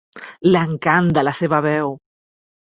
L'encant 0.55 1.11
de 1.19 1.25
la 1.27 1.35
seva 1.41 1.61
veu. 1.67 1.95